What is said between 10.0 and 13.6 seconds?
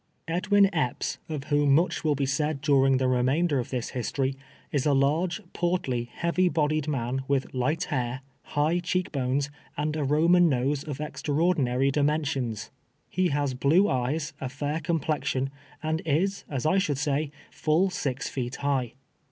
Roman nose of extraordinary dimensions. He has